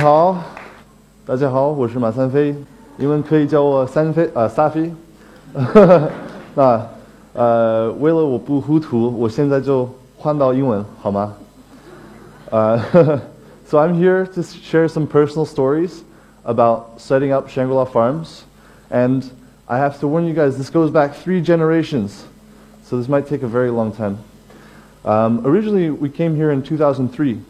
[0.00, 0.36] 好，
[1.24, 2.54] 大家好，我是马三飞，
[2.98, 4.92] 英文可以叫我三飞啊、撒飞。
[6.54, 6.86] 那
[7.34, 11.34] 呃，为了我不糊涂，我现在就换到英文好吗？
[12.50, 12.78] 呃
[13.64, 16.02] so I'm here to share some personal stories
[16.44, 18.42] about setting up Shangri-La Farms,
[18.90, 19.24] and
[19.66, 22.24] I have to warn you guys, this goes back three generations,
[22.84, 24.18] so this might take a very long time.
[25.04, 27.40] Um, originally, we came here in 2003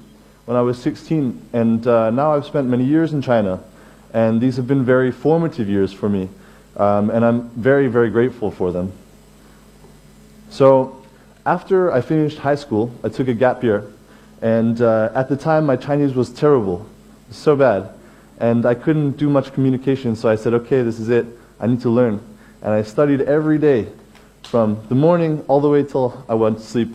[0.46, 3.62] when I was 16, and uh, now I've spent many years in China,
[4.14, 6.30] and these have been very formative years for me,
[6.78, 8.92] um, and I'm very, very grateful for them.
[10.50, 11.04] So,
[11.46, 13.86] after I finished high school, I took a gap year,
[14.42, 16.88] and uh, at the time, my Chinese was terrible,
[17.30, 17.90] so bad,
[18.40, 21.26] and I couldn't do much communication, so I said, okay, this is it,
[21.60, 22.20] I need to learn.
[22.62, 23.88] And I studied every day,
[24.44, 26.94] from the morning all the way till I went to sleep.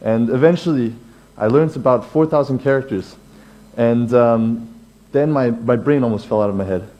[0.00, 0.94] And eventually,
[1.38, 3.14] I learned about 4,000 characters.
[3.76, 4.74] And um,
[5.12, 6.90] then my, my brain almost fell out of my head.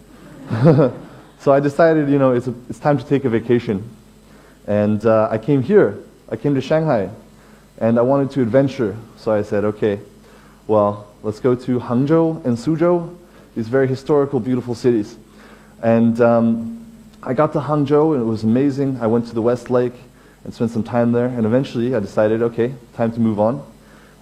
[1.41, 3.91] so I decided, you know, it's, a, it's time to take a vacation.
[4.69, 5.99] And uh, I came here.
[6.31, 7.11] I came to Shanghai.
[7.79, 8.97] And I wanted to adventure.
[9.17, 9.99] So I said, okay,
[10.69, 13.17] well, let's go to Hangzhou and Suzhou,
[13.57, 15.17] these very historical, beautiful cities.
[15.83, 16.87] And um,
[17.25, 19.01] I got to Hangzhou, and it was amazing.
[19.01, 19.95] I went to the West Lake
[20.45, 21.27] and spent some time there.
[21.27, 23.65] And eventually, I decided, okay, time to move on.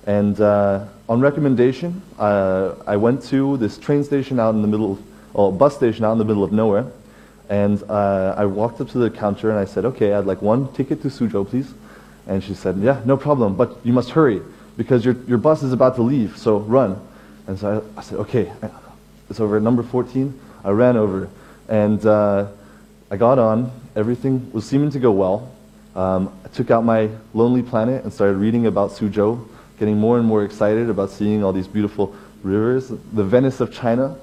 [0.06, 4.98] And uh, on recommendation, uh, I went to this train station out in the middle,
[5.34, 6.86] or bus station out in the middle of nowhere.
[7.48, 10.72] And uh, I walked up to the counter and I said, okay, I'd like one
[10.72, 11.74] ticket to Suzhou, please.
[12.26, 14.40] And she said, yeah, no problem, but you must hurry
[14.76, 17.00] because your, your bus is about to leave, so run.
[17.46, 18.52] And so I, I said, okay,
[19.30, 20.38] it's over at number 14.
[20.64, 21.28] I ran over
[21.68, 22.48] and uh,
[23.10, 23.70] I got on.
[23.94, 25.52] Everything was seeming to go well.
[25.94, 29.46] Um, I took out my Lonely Planet and started reading about Suzhou,
[29.78, 34.16] getting more and more excited about seeing all these beautiful rivers, the Venice of China.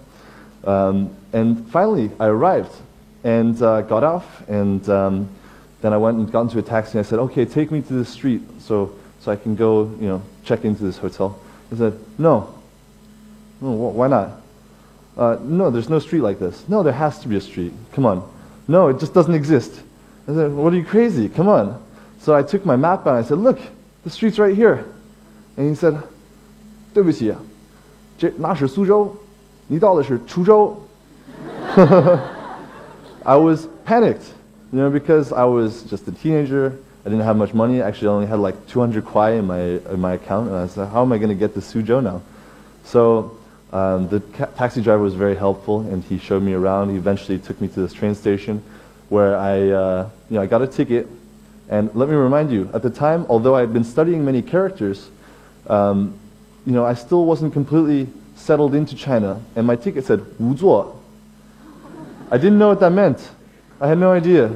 [0.63, 2.73] Um, and finally, I arrived
[3.23, 5.29] and uh, got off, and um,
[5.81, 6.97] then I went and got into a taxi.
[6.97, 10.07] And I said, "Okay, take me to the street so so I can go, you
[10.07, 11.39] know, check into this hotel."
[11.69, 12.53] He said, "No,
[13.61, 14.43] no, wh- why not?"
[15.17, 16.67] Uh, no, there's no street like this.
[16.67, 17.73] No, there has to be a street.
[17.91, 18.27] Come on.
[18.67, 19.81] No, it just doesn't exist.
[20.27, 21.29] I said, what are you crazy?
[21.29, 21.83] Come on.
[22.19, 23.59] So I took my map out and I said, look,
[24.03, 24.85] the street's right here.
[25.56, 25.96] And he said,
[26.94, 27.34] 对不起，
[28.16, 29.14] 这那是苏州，
[29.66, 30.76] 你到的是滁州。
[33.24, 34.32] I was panicked,
[34.72, 36.72] you know, because I was just a teenager.
[37.04, 37.80] I didn't have much money.
[37.80, 40.48] Actually, I only had like 200 kwai in my, in my account.
[40.48, 42.22] And I said, how am I going to get to Suzhou now?
[42.84, 43.36] So
[43.72, 46.90] um, the ca- taxi driver was very helpful, and he showed me around.
[46.90, 48.62] He eventually took me to this train station,
[49.08, 51.06] where I, uh, you know, I got a ticket.
[51.68, 55.10] And let me remind you, at the time, although I had been studying many characters,
[55.67, 56.17] um,
[56.65, 59.41] you know, I still wasn't completely settled into China.
[59.55, 60.95] And my ticket said 无座.
[62.31, 63.29] I didn't know what that meant.
[63.79, 64.51] I had no idea.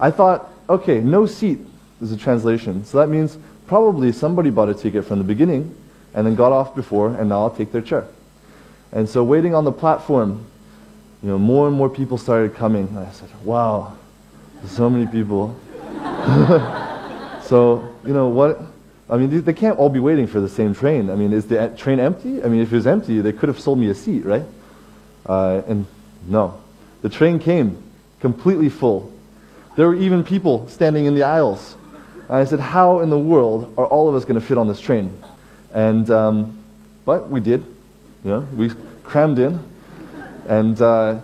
[0.00, 1.58] I thought, okay, no seat
[2.00, 2.84] is a translation.
[2.84, 3.36] So that means
[3.66, 5.74] probably somebody bought a ticket from the beginning
[6.14, 8.06] and then got off before, and now I'll take their chair.
[8.92, 10.46] And so waiting on the platform,
[11.22, 12.96] you know, more and more people started coming.
[12.96, 13.96] I said, wow,
[14.66, 15.58] so many people.
[17.42, 18.60] so, you know, what,
[19.08, 21.10] I mean, they, can't all be waiting for the same train.
[21.10, 22.42] I mean, is the train empty?
[22.42, 24.44] I mean, if it was empty, they could have sold me a seat, right?
[25.26, 25.86] Uh, and
[26.26, 26.58] no.
[27.02, 27.82] The train came
[28.20, 29.12] completely full.
[29.76, 31.76] There were even people standing in the aisles.
[32.28, 34.68] And I said, how in the world are all of us going to fit on
[34.68, 35.12] this train?
[35.74, 36.64] And, um,
[37.04, 37.62] but we did.
[38.24, 38.70] You know, we
[39.02, 39.60] crammed in.
[40.48, 41.20] And, uh,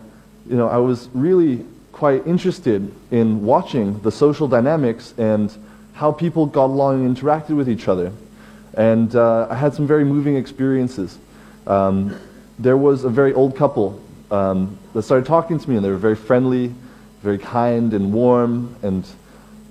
[0.46, 5.50] you know, I was really quite interested in watching the social dynamics and
[5.99, 8.11] how people got along and interacted with each other.
[8.73, 11.17] And uh, I had some very moving experiences.
[11.65, 12.15] Um,
[12.59, 15.97] there was a very old couple um, that started talking to me, and they were
[15.97, 16.73] very friendly,
[17.21, 18.75] very kind and warm.
[18.81, 19.05] And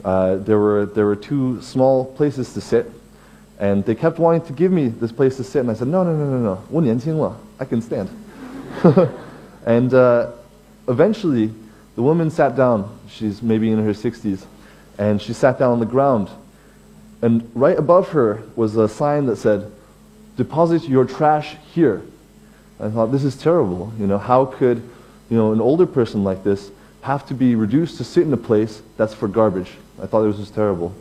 [0.05, 2.91] uh, there, were, there were two small places to sit.
[3.59, 5.61] And they kept wanting to give me this place to sit.
[5.61, 6.63] And I said, no, no, no, no, no.
[6.71, 7.37] 我年轻了.
[7.59, 8.09] I can stand.
[9.67, 10.31] and uh,
[10.89, 11.51] eventually,
[11.95, 12.89] the woman sat down.
[13.09, 14.45] She's maybe in her 60s.
[15.00, 16.30] And she sat down on the ground.
[17.24, 19.72] And right above her was a sign that said,
[20.38, 22.04] deposit your trash here.
[22.80, 23.92] I thought, this is terrible.
[23.98, 24.78] You know, how could,
[25.30, 26.70] you know, an older person like this
[27.02, 29.72] have to be reduced to sit in a place that's for garbage?
[30.02, 30.94] I thought it was just terrible.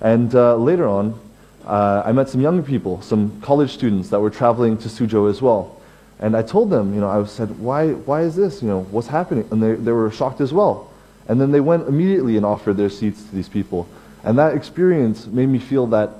[0.00, 1.18] And uh, later on,
[1.66, 5.40] uh, I met some younger people, some college students that were traveling to Suzhou as
[5.40, 5.80] well.
[6.18, 8.62] And I told them, you know, I said, why, why is this?
[8.62, 9.48] You know, what's happening?
[9.50, 10.91] And they, they were shocked as well.
[11.28, 13.88] And then they went immediately and offered their seats to these people.
[14.24, 16.10] And that experience made me feel that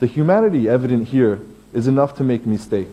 [0.00, 1.40] the humanity evident here
[1.72, 2.86] is enough to make me stay.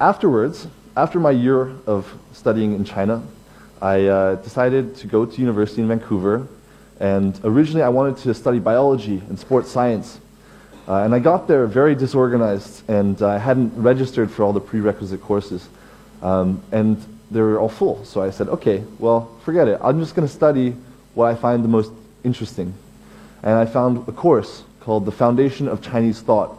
[0.00, 0.66] Afterwards,
[0.96, 3.22] after my year of studying in China,
[3.80, 6.48] I uh, decided to go to university in Vancouver.
[6.98, 10.18] And originally I wanted to study biology and sports science.
[10.88, 15.20] Uh, and I got there very disorganized and I hadn't registered for all the prerequisite
[15.20, 15.68] courses.
[16.22, 16.96] Um, and
[17.30, 18.04] they were all full.
[18.04, 19.78] So I said, okay, well, forget it.
[19.82, 20.74] I'm just going to study
[21.18, 21.90] what I find the most
[22.22, 22.72] interesting.
[23.42, 26.56] And I found a course called The Foundation of Chinese Thought,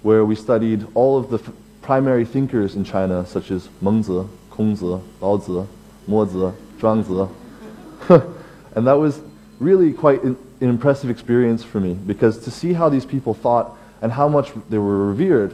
[0.00, 1.38] where we studied all of the
[1.82, 5.66] primary thinkers in China, such as Mengzi, Kongzi, Laozi,
[6.08, 7.30] Mozi, Zhuangzi.
[8.74, 9.20] and that was
[9.58, 13.76] really quite an, an impressive experience for me, because to see how these people thought
[14.00, 15.52] and how much they were revered,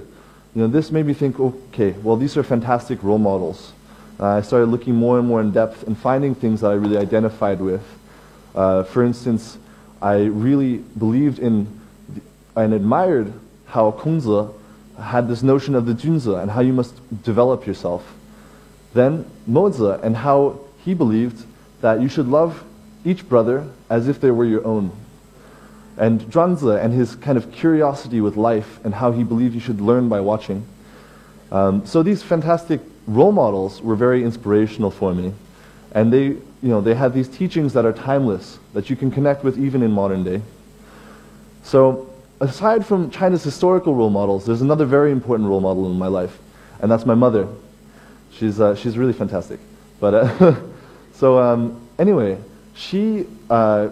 [0.55, 3.73] you know, this made me think, okay, well, these are fantastic role models.
[4.21, 6.97] Uh, I started looking more and more in depth and finding things that I really
[6.97, 7.83] identified with.
[8.56, 9.58] Uh, for instance,
[10.00, 11.69] I really believed in
[12.56, 13.32] and admired
[13.67, 14.53] how Kongzi
[15.00, 18.14] had this notion of the Junzi and how you must develop yourself.
[18.94, 21.44] Then Mozi and how he believed
[21.82, 22.64] that you should love
[23.05, 24.91] each brother as if they were your own.
[25.99, 29.81] And Zhuangzi and his kind of curiosity with life and how he believed you should
[29.81, 30.67] learn by watching.
[31.52, 35.32] Um, so these fantastic role models were very inspirational for me.
[35.97, 39.43] And they, you know, they had these teachings that are timeless, that you can connect
[39.43, 40.43] with even in modern day.
[41.63, 46.09] So aside from China's historical role models, there's another very important role model in my
[46.09, 46.39] life,
[46.83, 47.49] and that's my mother.
[48.31, 49.59] She's, uh, she's really fantastic.
[49.99, 50.57] But, uh,
[51.15, 52.37] so um, anyway,
[52.75, 53.89] she uh,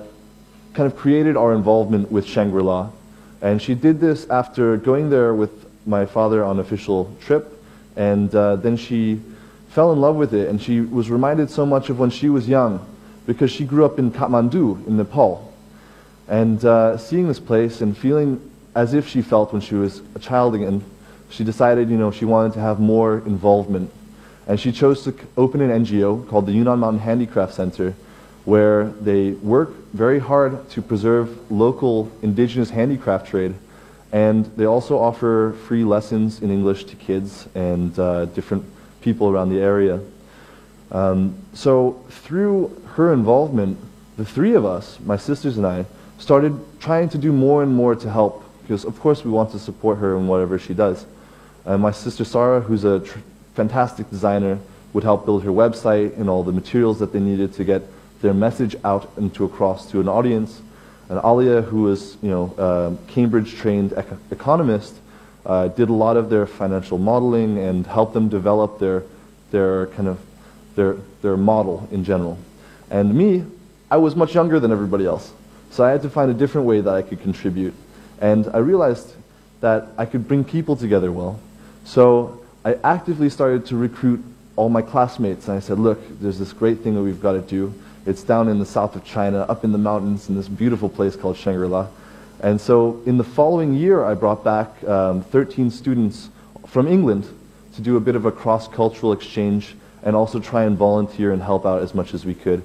[0.74, 2.90] kind of created our involvement with Shangri-La,
[3.40, 7.50] and she did this after going there with my father on official trip,
[7.96, 9.22] and uh, then she
[9.74, 12.48] fell in love with it, and she was reminded so much of when she was
[12.48, 12.78] young,
[13.26, 15.52] because she grew up in Kathmandu in Nepal.
[16.28, 18.40] And uh, seeing this place and feeling
[18.76, 20.84] as if she felt when she was a child again,
[21.28, 23.90] she decided, you know, she wanted to have more involvement.
[24.46, 27.94] And she chose to open an NGO called the Yunnan Mountain Handicraft Center,
[28.44, 33.54] where they work very hard to preserve local indigenous handicraft trade.
[34.12, 38.64] And they also offer free lessons in English to kids and uh, different
[39.04, 40.00] people around the area.
[40.90, 43.78] Um, so through her involvement,
[44.16, 45.84] the three of us, my sisters and I,
[46.18, 49.58] started trying to do more and more to help because of course we want to
[49.58, 51.04] support her in whatever she does.
[51.66, 53.00] Uh, my sister Sahra, who's a
[53.54, 54.58] fantastic designer,
[54.94, 57.82] would help build her website and all the materials that they needed to get
[58.22, 60.62] their message out and to across to an audience.
[61.10, 64.94] And Alia, who is you know uh, Cambridge-trained ec economist,
[65.46, 69.02] uh, did a lot of their financial modeling and helped them develop their
[69.50, 70.18] their kind of
[70.74, 72.38] their their model in general.
[72.90, 73.44] And me,
[73.90, 75.32] I was much younger than everybody else.
[75.70, 77.74] So I had to find a different way that I could contribute.
[78.20, 79.12] And I realized
[79.60, 81.40] that I could bring people together well.
[81.84, 84.22] So I actively started to recruit
[84.56, 85.48] all my classmates.
[85.48, 87.74] And I said, look, there's this great thing that we've got to do.
[88.06, 91.16] It's down in the south of China, up in the mountains, in this beautiful place
[91.16, 91.88] called Shangri-La.
[92.44, 96.28] And so in the following year, I brought back um, 13 students
[96.66, 97.26] from England
[97.76, 101.64] to do a bit of a cross-cultural exchange and also try and volunteer and help
[101.64, 102.62] out as much as we could.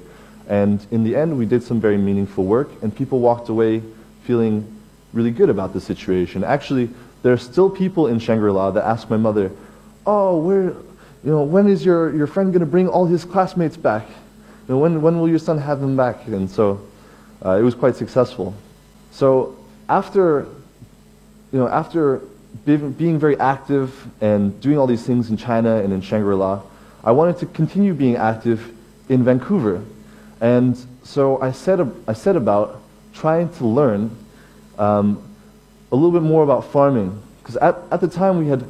[0.50, 3.81] And in the end, we did some very meaningful work, and people walked away
[4.25, 4.67] feeling
[5.13, 6.43] really good about the situation.
[6.43, 6.89] Actually,
[7.24, 9.50] there are still people in Shangri-La that ask my mother,
[10.05, 13.77] oh, where, you know, when is your, your friend going to bring all his classmates
[13.77, 14.09] back?
[14.67, 16.27] You know, when, when will your son have them back?
[16.27, 16.86] And so
[17.45, 18.53] uh, it was quite successful.
[19.12, 19.55] So
[19.89, 20.46] after,
[21.51, 22.22] you know, after
[22.65, 26.62] being very active and doing all these things in China and in Shangri-La,
[27.03, 28.72] I wanted to continue being active
[29.10, 29.84] in Vancouver.
[30.41, 32.81] And so I set, a, I set about
[33.13, 34.15] trying to learn
[34.77, 35.22] um,
[35.91, 37.22] a little bit more about farming.
[37.41, 38.63] Because at, at the time we had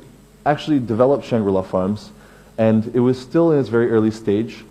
[0.46, 2.12] actually developed Shangri-La Farms,
[2.58, 4.64] and it was still in its very early stage.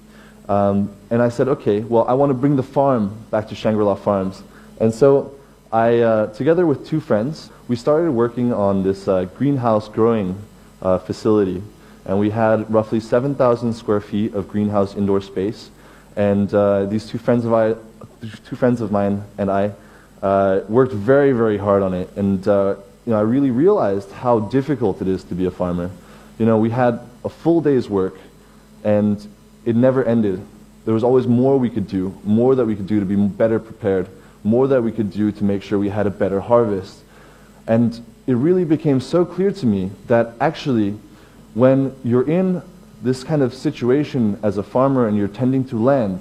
[0.48, 3.96] Um, and I said, okay, well, I want to bring the farm back to Shangri-La
[3.96, 4.42] Farms.
[4.80, 5.37] And so
[5.70, 10.40] I, uh, together with two friends, we started working on this uh, greenhouse growing
[10.80, 11.62] uh, facility.
[12.06, 15.70] And we had roughly 7,000 square feet of greenhouse indoor space.
[16.16, 17.74] And uh, these two friends of I,
[18.46, 19.72] two friends of mine and I
[20.22, 22.08] uh, worked very, very hard on it.
[22.16, 25.90] And uh, you know, I really realized how difficult it is to be a farmer.
[26.38, 28.16] You know, we had a full day's work,
[28.84, 29.26] and
[29.66, 30.40] it never ended.
[30.86, 33.58] There was always more we could do, more that we could do to be better
[33.58, 34.08] prepared,
[34.48, 37.00] more that we could do to make sure we had a better harvest.
[37.66, 40.98] And it really became so clear to me that actually,
[41.54, 42.62] when you're in
[43.02, 46.20] this kind of situation as a farmer and you're tending to land,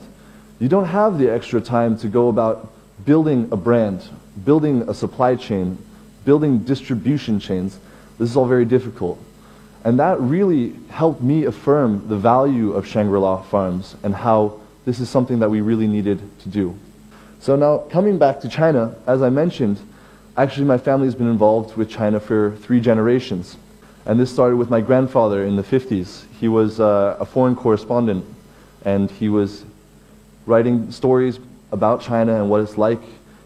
[0.60, 2.72] you don't have the extra time to go about
[3.06, 4.04] building a brand,
[4.44, 5.78] building a supply chain,
[6.26, 7.80] building distribution chains.
[8.18, 9.20] This is all very difficult.
[9.84, 15.10] And that really helped me affirm the value of Shangri-La Farms and how this is
[15.10, 16.78] something that we really needed to do.
[17.40, 19.80] So now, coming back to China, as I mentioned,
[20.36, 23.58] actually my family's been involved with China for three generations.
[24.06, 26.24] And this started with my grandfather in the 50s.
[26.40, 28.26] He was uh, a foreign correspondent,
[28.86, 29.66] and he was
[30.46, 31.40] writing stories
[31.72, 33.02] about China and what it's like,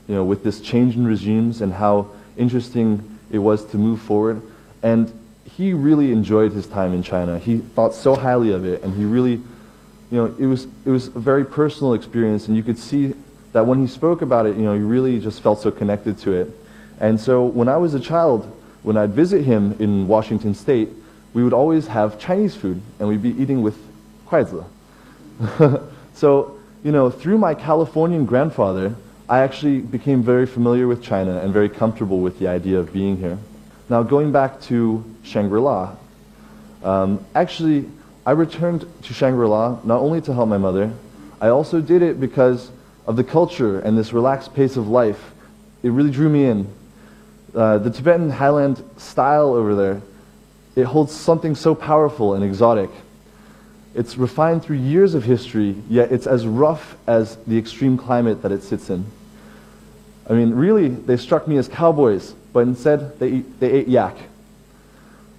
[0.08, 2.08] you know, with this change in regimes and how
[2.38, 4.42] interesting it was to move forward.
[4.84, 5.12] And
[5.46, 7.40] he really enjoyed his time in China.
[7.40, 11.08] He thought so highly of it, and he really, you know, it was, it was
[11.08, 13.16] a very personal experience, and you could see
[13.54, 16.32] that when he spoke about it, you know, he really just felt so connected to
[16.34, 16.50] it.
[17.00, 18.46] And so when I was a child,
[18.84, 20.90] when I'd visit him in Washington State,
[21.34, 23.78] we would always have Chinese food, and we'd be eating with
[24.28, 24.64] kuaizi.
[26.14, 28.96] so, you know, through my Californian grandfather,
[29.30, 33.18] I actually became very familiar with China and very comfortable with the idea of being
[33.18, 33.38] here.
[33.90, 35.96] Now, going back to Shangri-La,
[36.84, 37.90] um, actually,
[38.26, 40.92] I returned to Shangri-La not only to help my mother,
[41.40, 42.72] I also did it because
[43.06, 45.32] of the culture and this relaxed pace of life.
[45.84, 46.68] It really drew me in.
[47.54, 50.02] Uh, the Tibetan highland style over there,
[50.76, 52.90] it holds something so powerful and exotic.
[53.94, 58.52] It's refined through years of history, yet it's as rough as the extreme climate that
[58.52, 59.06] it sits in.
[60.30, 64.16] I mean, really, they struck me as cowboys, but instead they, eat, they ate yak.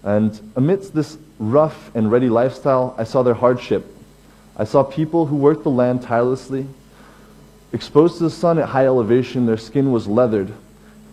[0.03, 3.87] And amidst this rough and ready lifestyle, I saw their hardship.
[4.57, 6.67] I saw people who worked the land tirelessly.
[7.73, 10.53] Exposed to the sun at high elevation, their skin was leathered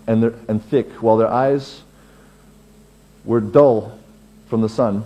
[0.08, 1.82] and, their, and thick, while their eyes
[3.24, 3.98] were dull
[4.48, 5.06] from the sun.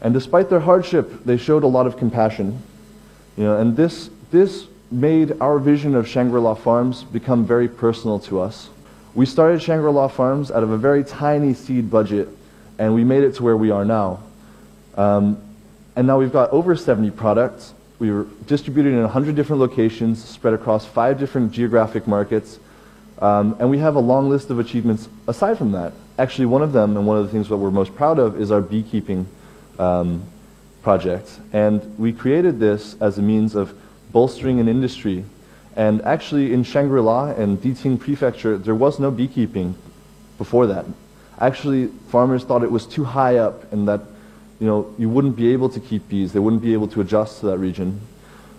[0.00, 2.62] And despite their hardship, they showed a lot of compassion.
[3.36, 8.40] You know, and this, this made our vision of Shangri-La Farms become very personal to
[8.40, 8.70] us.
[9.14, 12.28] We started Shangri-La Farms out of a very tiny seed budget,
[12.78, 14.20] and we made it to where we are now.
[14.96, 15.42] Um,
[15.96, 17.74] and now we've got over 70 products.
[18.00, 22.58] We were distributed in 100 different locations, spread across five different geographic markets.
[23.18, 25.92] Um, and we have a long list of achievements aside from that.
[26.18, 28.50] Actually, one of them, and one of the things that we're most proud of, is
[28.50, 29.26] our beekeeping
[29.78, 30.22] um,
[30.82, 31.38] project.
[31.52, 33.78] And we created this as a means of
[34.12, 35.26] bolstering an industry.
[35.76, 39.74] And actually, in Shangri-La and Diqing Prefecture, there was no beekeeping
[40.38, 40.86] before that.
[41.38, 44.00] Actually, farmers thought it was too high up and that
[44.60, 46.32] you, know, you wouldn't be able to keep bees.
[46.32, 48.00] They wouldn't be able to adjust to that region.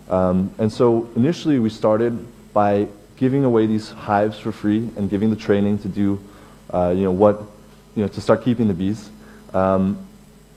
[0.09, 5.29] Um, and so initially we started by giving away these hives for free and giving
[5.29, 6.19] the training to do,
[6.73, 7.41] uh, you know, what,
[7.95, 9.09] you know, to start keeping the bees.
[9.53, 10.05] Um,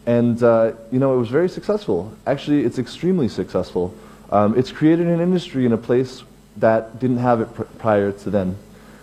[0.06, 2.12] and, uh, you know, it was very successful.
[2.26, 3.94] Actually, it's extremely successful.
[4.30, 6.22] Um, it's created an industry in a place
[6.56, 8.56] that didn't have it pr prior to then,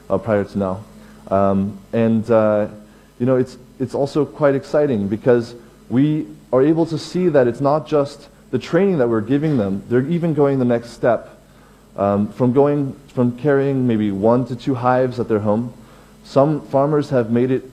[0.10, 0.84] uh, prior to now.
[1.30, 2.68] Um, and, uh,
[3.20, 5.56] you know, it's, it's also quite exciting because
[5.92, 9.84] we are able to see that it's not just the training that we're giving them,
[9.90, 11.38] they're even going the next step.
[11.98, 15.74] Um, from going from carrying maybe one to two hives at their home,
[16.24, 17.64] some farmers have made it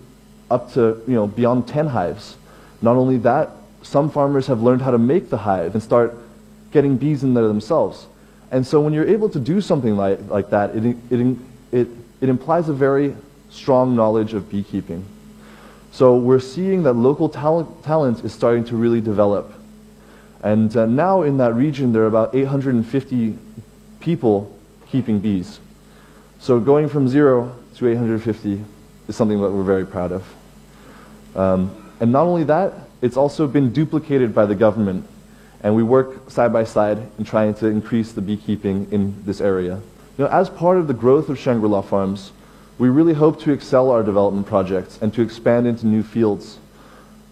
[0.51, 2.37] up to you know beyond 10 hives.
[2.83, 3.51] Not only that,
[3.83, 6.17] some farmers have learned how to make the hive and start
[6.73, 8.07] getting bees in there themselves.
[8.51, 11.37] And so when you're able to do something like, like that, it, it,
[11.73, 11.89] it,
[12.21, 13.15] it implies a very
[13.51, 15.05] strong knowledge of beekeeping.
[15.99, 19.53] So we're seeing that local talent, talent is starting to really develop.
[20.45, 23.37] And uh, now in that region, there are about 850
[23.99, 24.57] people
[24.93, 25.59] keeping bees.
[26.39, 28.65] So going from zero to 850
[29.09, 30.25] is something that we're very proud of.
[31.35, 35.05] Um, and not only that, it's also been duplicated by the government.
[35.65, 39.81] And we work side by side in trying to increase the beekeeping in this area.
[40.17, 42.31] You know, as part of the growth of Shangri-La Farms,
[42.79, 46.59] we really hope to excel our development projects and to expand into new fields.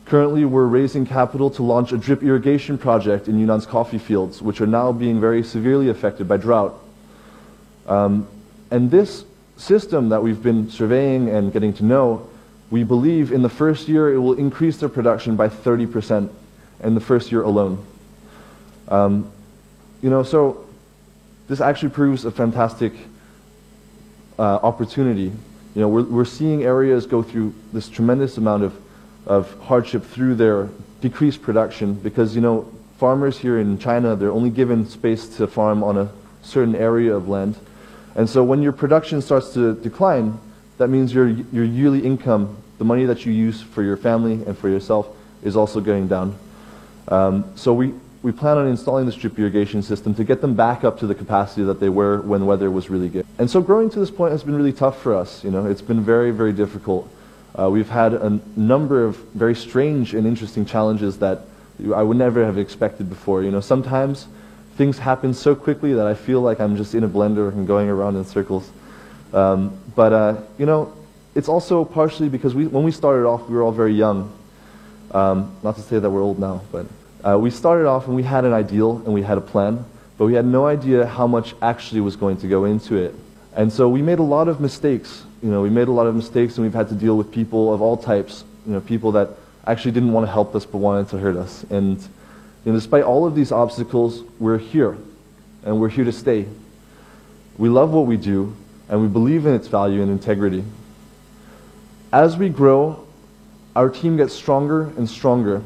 [0.05, 4.61] Currently, we're raising capital to launch a drip irrigation project in Yunnan's coffee fields, which
[4.61, 6.75] are now being very severely affected by drought.
[7.87, 8.29] Um,
[8.71, 9.25] and this
[9.57, 12.29] system that we've been surveying and getting to know,
[12.71, 16.29] we believe in the first year it will increase their production by 30%
[16.83, 17.85] in the first year alone.
[18.89, 19.31] Um,
[20.03, 20.67] you know, so
[21.49, 22.93] this actually proves a fantastic
[24.39, 25.33] uh, opportunity.
[25.75, 28.81] You know, we're, we're seeing areas go through this tremendous amount of,
[29.27, 30.69] of hardship through their
[31.01, 35.85] decreased production because, you know, farmers here in China, they're only given space to farm
[35.85, 36.11] on a
[36.43, 37.57] certain area of land.
[38.15, 40.39] And so when your production starts to decline,
[40.79, 44.57] that means your, your yearly income, the money that you use for your family and
[44.57, 45.09] for yourself,
[45.43, 46.39] is also going down.
[47.09, 47.93] Um, so we,
[48.27, 51.15] we plan on installing this drip irrigation system to get them back up to the
[51.15, 53.25] capacity that they were when weather was really good.
[53.39, 55.45] And so growing to this point has been really tough for us.
[55.45, 57.09] You know, it's been very, very difficult.
[57.57, 61.43] Uh, we've had a number of very strange and interesting challenges that
[61.95, 63.45] I would never have expected before.
[63.45, 64.27] You know, sometimes
[64.75, 67.89] things happen so quickly that I feel like I'm just in a blender and going
[67.89, 68.69] around in circles.
[69.35, 70.93] Um, but uh, you know,
[71.37, 74.33] it's also partially because we, when we started off, we were all very young.
[75.13, 76.87] Um, not to say that we're old now, but
[77.27, 79.85] uh, we started off and we had an ideal and we had a plan,
[80.17, 83.15] but we had no idea how much actually was going to go into it.
[83.55, 85.25] And so we made a lot of mistakes.
[85.43, 87.75] You know, we made a lot of mistakes and we've had to deal with people
[87.75, 88.45] of all types.
[88.65, 89.31] You know, people that
[89.67, 91.65] actually didn't want to help us but wanted to hurt us.
[91.65, 91.99] And
[92.65, 94.97] you know, despite all of these obstacles, we're here
[95.65, 96.47] and we're here to stay.
[97.59, 98.55] We love what we do
[98.89, 100.63] and we believe in its value and integrity.
[102.13, 103.05] As we grow,
[103.75, 105.63] our team gets stronger and stronger.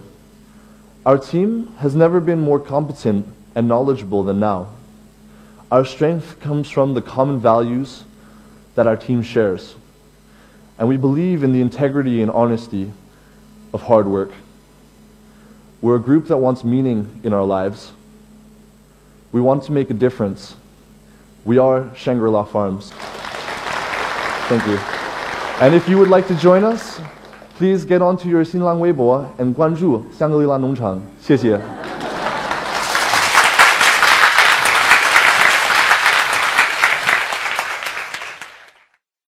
[1.07, 4.69] Our team has never been more competent and knowledgeable than now.
[5.71, 8.05] Our strength comes from the common values
[8.75, 9.77] that our team shares.
[10.79, 12.93] And we believe in the integrity and honesty
[13.73, 14.31] of hard work.
[15.81, 17.93] We're a group that wants meaning in our lives.
[19.33, 20.57] We want to make a difference.
[21.45, 22.91] We are Shangri-La Farms.
[24.49, 24.77] Thank you.
[25.65, 27.01] And if you would like to join us,
[27.61, 30.99] please get onto your 新浪微博 and 关注香格里拉农场。
[31.21, 31.61] 谢谢。